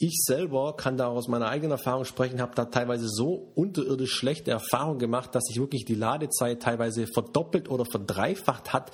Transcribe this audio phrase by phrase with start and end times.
[0.00, 4.50] ich selber kann da aus meiner eigenen Erfahrung sprechen, habe da teilweise so unterirdisch schlechte
[4.50, 8.92] Erfahrungen gemacht, dass sich wirklich die Ladezeit teilweise verdoppelt oder verdreifacht hat.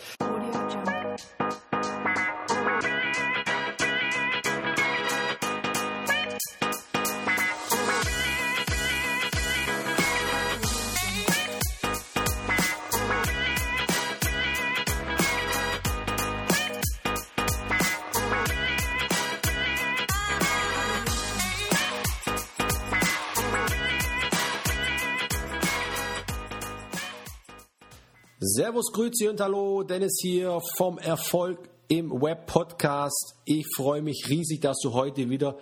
[28.57, 33.34] Servus, Grüezi und Hallo, Dennis hier vom Erfolg im Web Podcast.
[33.45, 35.59] Ich freue mich riesig, dass du heute wieder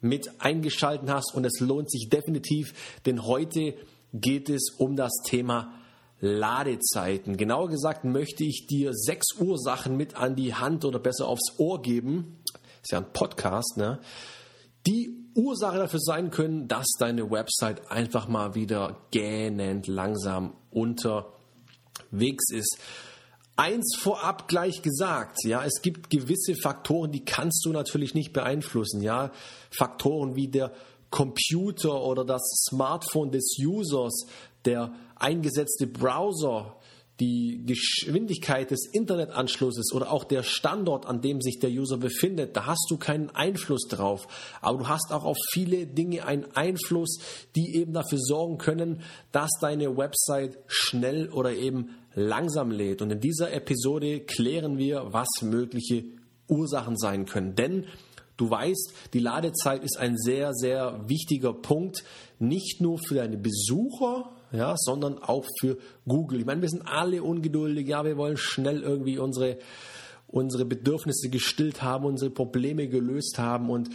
[0.00, 3.74] mit eingeschaltet hast und es lohnt sich definitiv, denn heute
[4.12, 5.72] geht es um das Thema
[6.20, 7.36] Ladezeiten.
[7.36, 11.82] Genauer gesagt möchte ich dir sechs Ursachen mit an die Hand oder besser aufs Ohr
[11.82, 12.44] geben.
[12.80, 13.98] Ist ja ein Podcast, ne?
[14.86, 21.32] Die Ursache dafür sein können, dass deine Website einfach mal wieder gähnend langsam unter
[22.10, 22.78] Wegs ist.
[23.56, 29.00] Eins vorab gleich gesagt, ja, es gibt gewisse Faktoren, die kannst du natürlich nicht beeinflussen,
[29.00, 29.32] ja.
[29.70, 30.72] Faktoren wie der
[31.10, 34.26] Computer oder das Smartphone des Users,
[34.66, 36.75] der eingesetzte Browser,
[37.20, 42.66] die Geschwindigkeit des Internetanschlusses oder auch der Standort, an dem sich der User befindet, da
[42.66, 44.28] hast du keinen Einfluss drauf.
[44.60, 47.18] Aber du hast auch auf viele Dinge einen Einfluss,
[47.54, 53.00] die eben dafür sorgen können, dass deine Website schnell oder eben langsam lädt.
[53.00, 56.04] Und in dieser Episode klären wir, was mögliche
[56.48, 57.54] Ursachen sein können.
[57.54, 57.86] Denn
[58.38, 62.04] Du weißt, die Ladezeit ist ein sehr, sehr wichtiger Punkt,
[62.38, 66.40] nicht nur für deine Besucher, ja, sondern auch für Google.
[66.40, 69.58] Ich meine, wir sind alle ungeduldig, ja, wir wollen schnell irgendwie unsere,
[70.28, 73.90] unsere Bedürfnisse gestillt haben, unsere Probleme gelöst haben und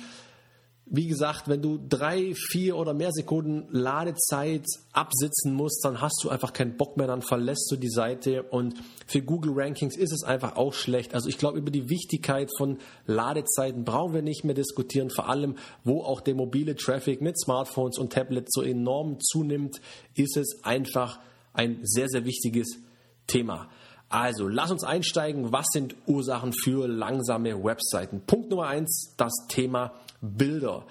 [0.93, 6.29] wie gesagt, wenn du drei, vier oder mehr Sekunden Ladezeit absitzen musst, dann hast du
[6.29, 8.75] einfach keinen Bock mehr, dann verlässt du die Seite und
[9.07, 11.13] für Google Rankings ist es einfach auch schlecht.
[11.13, 15.55] Also ich glaube, über die Wichtigkeit von Ladezeiten brauchen wir nicht mehr diskutieren, vor allem
[15.85, 19.79] wo auch der mobile Traffic mit Smartphones und Tablets so enorm zunimmt,
[20.15, 21.19] ist es einfach
[21.53, 22.79] ein sehr, sehr wichtiges
[23.27, 23.69] Thema.
[24.09, 25.53] Also, lass uns einsteigen.
[25.53, 28.23] Was sind Ursachen für langsame Webseiten?
[28.27, 30.85] Punkt Nummer eins, das Thema Bilder.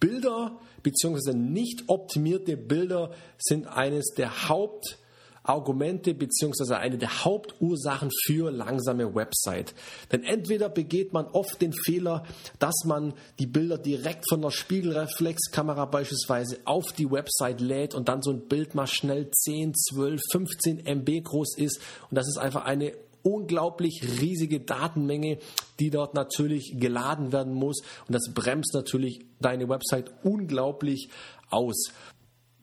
[0.00, 1.32] Bilder bzw.
[1.32, 6.74] nicht optimierte Bilder sind eines der Hauptargumente bzw.
[6.74, 9.74] eine der Hauptursachen für langsame Website.
[10.12, 12.24] Denn entweder begeht man oft den Fehler,
[12.58, 18.20] dass man die Bilder direkt von der Spiegelreflexkamera beispielsweise auf die Website lädt und dann
[18.20, 21.80] so ein Bild mal schnell 10, 12, 15 MB groß ist
[22.10, 22.92] und das ist einfach eine
[23.24, 25.38] unglaublich riesige Datenmenge,
[25.80, 27.80] die dort natürlich geladen werden muss.
[28.06, 31.08] Und das bremst natürlich deine Website unglaublich
[31.50, 31.90] aus.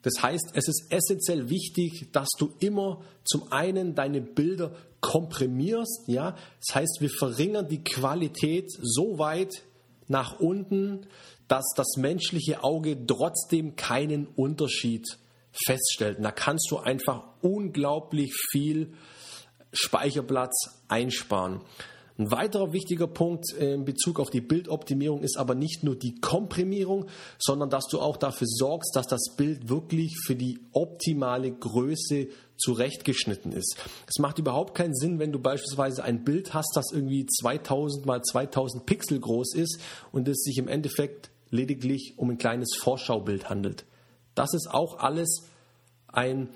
[0.02, 6.36] Das heißt, es ist essentiell wichtig, dass du immer zum einen deine Bilder komprimierst, ja.
[6.66, 9.62] Das heißt, wir verringern die Qualität so weit
[10.08, 11.06] nach unten,
[11.48, 15.18] dass das menschliche Auge trotzdem keinen Unterschied
[15.66, 16.18] feststellt.
[16.18, 18.94] Und da kannst du einfach unglaublich viel
[19.72, 21.60] Speicherplatz einsparen.
[22.18, 27.06] Ein weiterer wichtiger Punkt in Bezug auf die Bildoptimierung ist aber nicht nur die Komprimierung,
[27.38, 32.28] sondern dass du auch dafür sorgst, dass das Bild wirklich für die optimale Größe
[32.58, 33.76] zurechtgeschnitten ist.
[34.06, 38.22] Es macht überhaupt keinen Sinn, wenn du beispielsweise ein Bild hast, das irgendwie 2000 mal
[38.22, 39.80] 2000 Pixel groß ist
[40.12, 43.84] und es sich im Endeffekt lediglich um ein kleines Vorschaubild handelt.
[44.34, 45.48] Das ist auch alles
[46.12, 46.48] ein,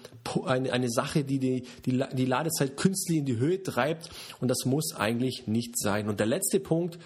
[0.44, 4.64] eine, eine Sache, die die, die die Ladezeit künstlich in die Höhe treibt und das
[4.64, 6.08] muss eigentlich nicht sein.
[6.08, 6.98] Und der letzte Punkt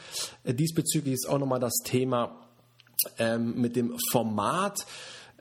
[0.45, 2.37] äh, diesbezüglich ist auch nochmal das Thema
[3.19, 4.85] ähm, mit dem Format.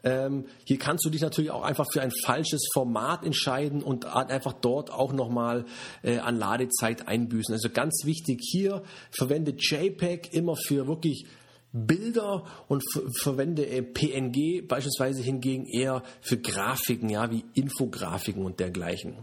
[0.02, 4.54] Ähm, hier kannst du dich natürlich auch einfach für ein falsches Format entscheiden und einfach
[4.54, 5.66] dort auch nochmal
[6.02, 7.52] äh, an Ladezeit einbüßen.
[7.52, 11.26] Also ganz wichtig hier, verwende JPEG immer für wirklich
[11.72, 12.82] Bilder und
[13.16, 19.18] verwende äh, PNG beispielsweise hingegen eher für Grafiken, ja, wie Infografiken und dergleichen.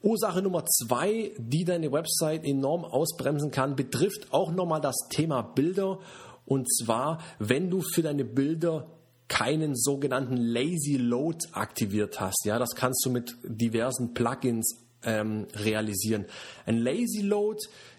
[0.00, 5.98] Ursache Nummer zwei, die deine Website enorm ausbremsen kann, betrifft auch nochmal das Thema Bilder.
[6.46, 8.86] Und zwar, wenn du für deine Bilder
[9.26, 12.44] keinen sogenannten Lazy Load aktiviert hast.
[12.44, 16.26] Ja, das kannst du mit diversen Plugins ähm, realisieren.
[16.66, 17.58] Ein Lazy Load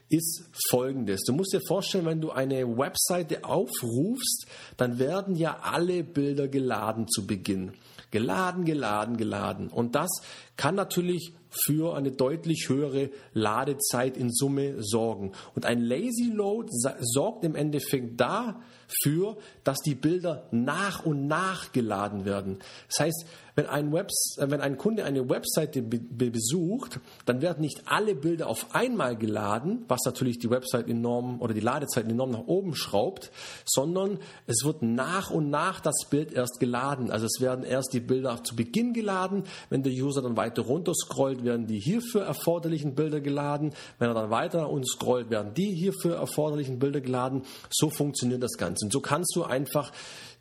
[0.09, 1.21] ist folgendes.
[1.25, 7.07] Du musst dir vorstellen, wenn du eine Webseite aufrufst, dann werden ja alle Bilder geladen
[7.07, 7.73] zu Beginn.
[8.11, 9.67] Geladen, geladen, geladen.
[9.67, 10.09] Und das
[10.57, 15.31] kann natürlich für eine deutlich höhere Ladezeit in Summe sorgen.
[15.55, 16.69] Und ein Lazy Load
[17.01, 22.59] sorgt im Endeffekt dafür, dass die Bilder nach und nach geladen werden.
[22.87, 23.25] Das heißt,
[23.59, 28.15] wenn ein, Webs äh, wenn ein Kunde eine Webseite be besucht, dann werden nicht alle
[28.15, 32.73] Bilder auf einmal geladen, was natürlich die Website enorm oder die Ladezeit enorm nach oben
[32.73, 33.31] schraubt,
[33.65, 37.11] sondern es wird nach und nach das Bild erst geladen.
[37.11, 39.43] Also es werden erst die Bilder zu Beginn geladen.
[39.69, 40.93] Wenn der User dann weiter runter
[41.39, 43.73] scrollt, werden die hierfür erforderlichen Bilder geladen.
[43.97, 47.43] Wenn er dann weiter nach unten scrollt, werden die hierfür erforderlichen Bilder geladen.
[47.69, 48.85] So funktioniert das Ganze.
[48.85, 49.91] Und so kannst du einfach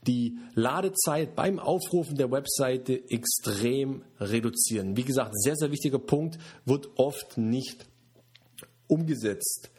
[0.07, 4.97] die Ladezeit beim Aufrufen der Webseite extrem reduzieren.
[4.97, 7.87] Wie gesagt, sehr, sehr wichtiger Punkt, wird oft nicht
[8.87, 9.71] umgesetzt.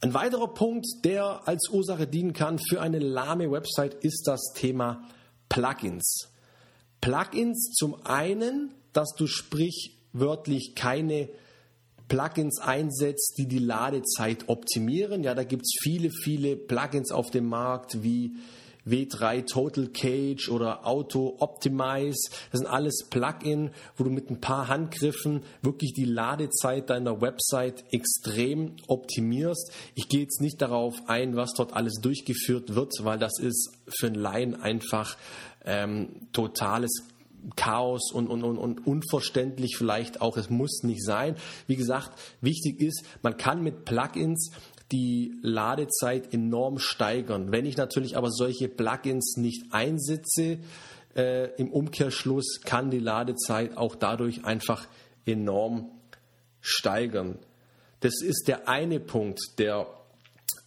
[0.00, 5.02] Ein weiterer Punkt, der als Ursache dienen kann für eine lahme Website, ist das Thema
[5.48, 6.28] Plugins.
[7.00, 9.26] Plugins zum einen, dass du
[10.08, 11.28] sprichwörtlich keine
[12.08, 15.22] Plugins einsetzt, die die Ladezeit optimieren.
[15.22, 18.32] Ja, da gibt es viele, viele Plugins auf dem Markt wie
[18.86, 22.30] W3 Total Cage oder Auto Optimize.
[22.50, 27.84] Das sind alles Plugin, wo du mit ein paar Handgriffen wirklich die Ladezeit deiner Website
[27.92, 29.70] extrem optimierst.
[29.94, 34.06] Ich gehe jetzt nicht darauf ein, was dort alles durchgeführt wird, weil das ist für
[34.06, 35.18] einen Laien einfach
[35.66, 37.02] ähm, totales
[37.56, 40.36] Chaos und, und, und, und unverständlich vielleicht auch.
[40.36, 41.36] Es muss nicht sein.
[41.66, 44.50] Wie gesagt, wichtig ist, man kann mit Plugins
[44.92, 47.52] die Ladezeit enorm steigern.
[47.52, 50.58] Wenn ich natürlich aber solche Plugins nicht einsetze,
[51.14, 54.86] äh, im Umkehrschluss kann die Ladezeit auch dadurch einfach
[55.26, 55.90] enorm
[56.60, 57.38] steigern.
[58.00, 59.40] Das ist der eine Punkt.
[59.58, 59.86] Der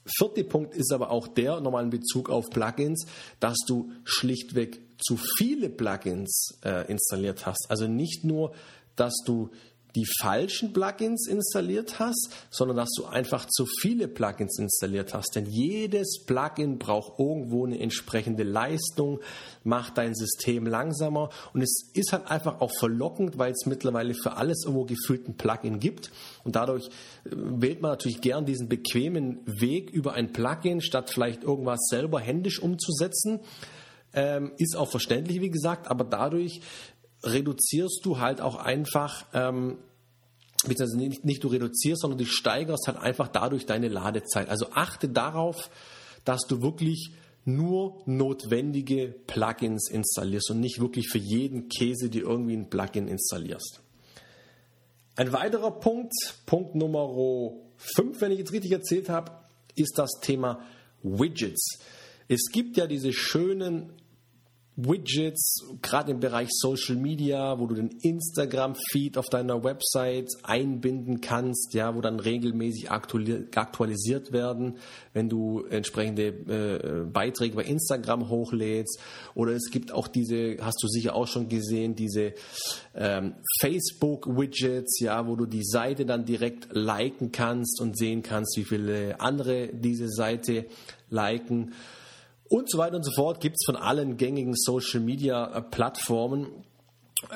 [0.05, 3.05] vierte Punkt ist aber auch der, nochmal in Bezug auf Plugins,
[3.39, 7.65] dass du schlichtweg zu viele Plugins äh, installiert hast.
[7.69, 8.53] Also nicht nur,
[8.95, 9.49] dass du
[9.95, 15.35] die falschen Plugins installiert hast, sondern dass du einfach zu viele Plugins installiert hast.
[15.35, 19.19] Denn jedes Plugin braucht irgendwo eine entsprechende Leistung,
[19.63, 24.37] macht dein System langsamer und es ist halt einfach auch verlockend, weil es mittlerweile für
[24.37, 26.11] alles irgendwo gefühlt ein Plugin gibt
[26.43, 26.87] und dadurch
[27.25, 32.19] äh, wählt man natürlich gern diesen bequemen Weg über ein Plugin, statt vielleicht irgendwas selber
[32.19, 33.41] händisch umzusetzen.
[34.13, 36.61] Ähm, ist auch verständlich, wie gesagt, aber dadurch
[37.23, 39.77] reduzierst du halt auch einfach, ähm,
[40.63, 44.49] beziehungsweise nicht, nicht du reduzierst, sondern du steigerst halt einfach dadurch deine Ladezeit.
[44.49, 45.69] Also achte darauf,
[46.25, 47.13] dass du wirklich
[47.45, 53.81] nur notwendige Plugins installierst und nicht wirklich für jeden Käse, die irgendwie ein Plugin installierst.
[55.15, 56.13] Ein weiterer Punkt,
[56.45, 57.09] Punkt Nummer
[57.77, 59.31] 5, wenn ich jetzt richtig erzählt habe,
[59.75, 60.61] ist das Thema
[61.03, 61.79] Widgets.
[62.33, 63.91] Es gibt ja diese schönen
[64.77, 71.73] Widgets, gerade im Bereich Social Media, wo du den Instagram-Feed auf deiner Website einbinden kannst,
[71.73, 74.77] ja, wo dann regelmäßig aktualisiert werden,
[75.11, 79.01] wenn du entsprechende äh, Beiträge bei Instagram hochlädst.
[79.35, 82.33] Oder es gibt auch diese, hast du sicher auch schon gesehen, diese
[82.95, 88.63] ähm, Facebook-Widgets, ja, wo du die Seite dann direkt liken kannst und sehen kannst, wie
[88.63, 90.67] viele andere diese Seite
[91.09, 91.73] liken
[92.51, 96.47] und so weiter und so fort gibt es von allen gängigen Social Media äh, Plattformen.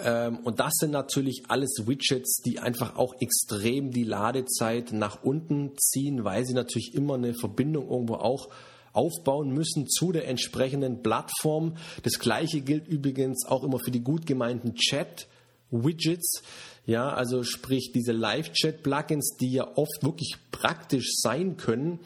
[0.03, 5.71] Ähm, und das sind natürlich alles Widgets, die einfach auch extrem die Ladezeit nach unten
[5.77, 8.49] ziehen, weil sie natürlich immer eine Verbindung irgendwo auch
[8.91, 11.77] aufbauen müssen zu der entsprechenden Plattform.
[12.03, 16.43] Das gleiche gilt übrigens auch immer für die gut gemeinten Chat-Widgets.
[16.85, 21.99] Ja, also sprich diese Live-Chat-Plugins, die ja oft wirklich praktisch sein können,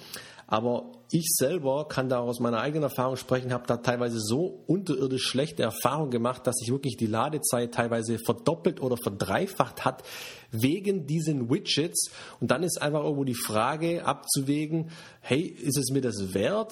[0.45, 5.23] aber ich selber kann da aus meiner eigenen Erfahrung sprechen, habe da teilweise so unterirdisch
[5.23, 10.03] schlechte Erfahrungen gemacht, dass sich wirklich die Ladezeit teilweise verdoppelt oder verdreifacht hat
[10.51, 12.11] wegen diesen Widgets.
[12.39, 16.71] Und dann ist einfach irgendwo die Frage abzuwägen, hey, ist es mir das wert?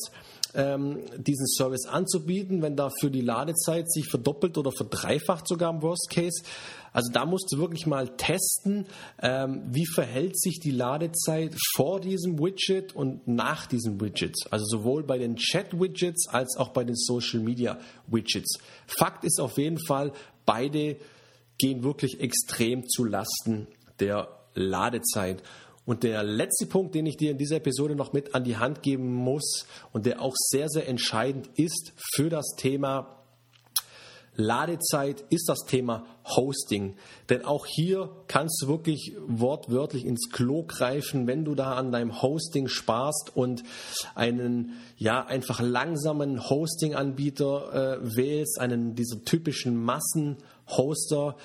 [0.58, 6.10] ähm, diesen Service anzubieten, wenn dafür die Ladezeit sich verdoppelt oder verdreifacht sogar im Worst
[6.10, 6.44] Case.
[6.92, 8.88] Also da musst du wirklich mal testen,
[9.22, 14.27] ähm, wie verhält sich die Ladezeit vor diesem Widget und nach diesem Widget.
[14.50, 18.60] Also sowohl bei den Chat-Widgets als auch bei den Social-Media-Widgets.
[18.86, 20.12] Fakt ist auf jeden Fall,
[20.46, 20.98] beide
[21.58, 23.68] gehen wirklich extrem zu Lasten
[24.00, 25.44] der Ladezeit.
[25.86, 28.84] Und der letzte Punkt, den ich dir in dieser Episode noch mit an die Hand
[28.84, 33.17] geben muss und der auch sehr, sehr entscheidend ist für das Thema
[34.38, 36.96] Ladezeit, ist das Thema Hosting.
[37.30, 42.22] Denn auch hier kannst du wirklich wortwörtlich ins Klo greifen, wenn du da an deinem
[42.22, 43.64] Hosting sparst und
[44.16, 51.36] einen ja einfach langsamen Hosting-Anbieter äh, wählst, einen dieser typischen Massenhoster.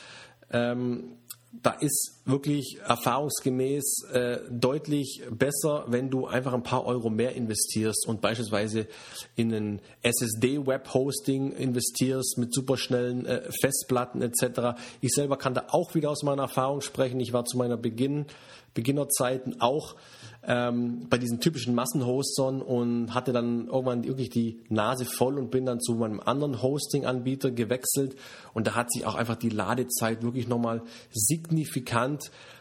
[0.51, 1.17] Ähm,
[1.63, 8.07] da ist wirklich erfahrungsgemäß äh, deutlich besser, wenn du einfach ein paar Euro mehr investierst
[8.07, 8.87] und beispielsweise
[9.35, 14.79] in ein SSD-Web-Hosting investierst mit superschnellen äh, Festplatten etc.
[15.01, 17.19] Ich selber kann da auch wieder aus meiner Erfahrung sprechen.
[17.19, 18.27] Ich war zu meiner Beginn,
[18.75, 19.97] Beginnerzeiten auch
[20.45, 25.67] ähm, bei diesen typischen Massenhostern und hatte dann irgendwann wirklich die Nase voll und bin
[25.67, 28.17] dann zu meinem anderen Hosting-Anbieter gewechselt
[28.53, 32.12] und da hat sich auch einfach die Ladezeit wirklich nochmal signifikant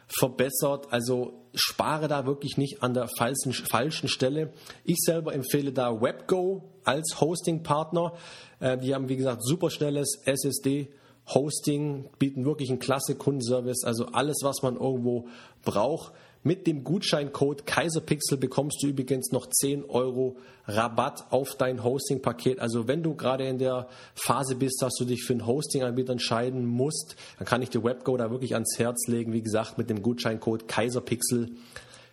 [0.07, 0.87] verbessert.
[0.91, 4.53] Also spare da wirklich nicht an der falschen, falschen Stelle.
[4.83, 8.13] Ich selber empfehle da WebGo als Hosting-Partner.
[8.59, 10.89] Äh, die haben, wie gesagt, superschnelles SSD.
[11.27, 15.27] Hosting bieten wirklich einen klasse Kundenservice, also alles, was man irgendwo
[15.63, 16.13] braucht.
[16.43, 22.59] Mit dem Gutscheincode Kaiserpixel bekommst du übrigens noch 10 Euro Rabatt auf dein Hosting-Paket.
[22.59, 26.65] Also wenn du gerade in der Phase bist, dass du dich für einen Hosting-Anbieter entscheiden
[26.65, 29.33] musst, dann kann ich dir WebGo da wirklich ans Herz legen.
[29.33, 31.51] Wie gesagt, mit dem Gutscheincode Kaiserpixel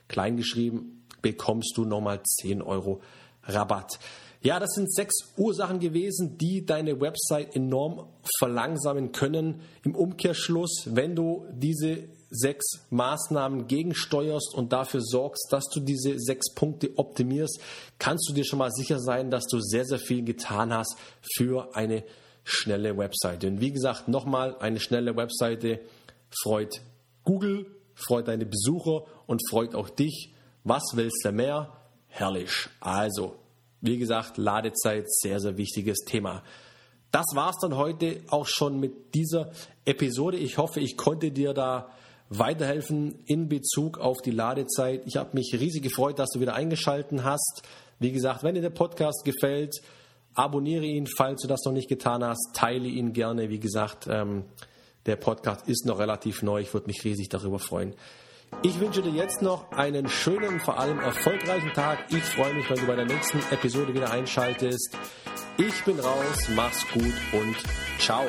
[0.08, 3.00] kleingeschrieben bekommst du nochmal 10 Euro
[3.44, 3.99] Rabatt.
[4.42, 8.06] Ja, das sind sechs Ursachen gewesen, die deine Website enorm
[8.38, 9.62] verlangsamen können.
[9.85, 16.52] Im Umkehrschluss, wenn du diese sechs Maßnahmen gegensteuerst und dafür sorgst, dass du diese sechs
[16.54, 17.61] Punkte optimierst,
[17.99, 20.97] kannst du dir schon mal sicher sein, dass du sehr, sehr viel getan hast
[21.37, 22.04] für eine
[22.44, 23.49] schnelle Webseite.
[23.49, 25.80] Und wie gesagt, nochmal, eine schnelle Webseite
[26.30, 26.80] freut
[27.25, 30.32] Google, freut deine Besucher und freut auch dich.
[30.64, 31.73] Was willst du mehr?
[32.08, 32.68] Herrlich.
[32.80, 33.37] Also,
[33.80, 36.42] wie gesagt, Ladezeit, sehr, sehr wichtiges Thema.
[37.11, 39.50] Das war es dann heute auch schon mit dieser
[39.85, 40.37] Episode.
[40.37, 41.90] Ich hoffe, ich konnte dir da
[42.30, 45.02] weiterhelfen in Bezug auf die Ladezeit.
[45.06, 47.62] Ich habe mich riesig gefreut, dass du wieder eingeschaltet hast.
[47.99, 49.80] Wie gesagt, wenn dir der Podcast gefällt,
[50.35, 53.49] abonniere ihn, falls du das noch nicht getan hast, teile ihn gerne.
[53.49, 54.44] Wie gesagt, ähm,
[55.06, 56.61] der Podcast ist noch relativ neu.
[56.61, 57.94] Ich würde mich riesig darüber freuen.
[58.62, 62.06] Ich wünsche dir jetzt noch einen schönen, vor allem erfolgreichen Tag.
[62.11, 64.97] Ich freue mich, wenn du bei der nächsten Episode wieder einschaltest.
[65.58, 67.56] Ich bin raus, mach's gut und
[67.99, 68.25] ciao.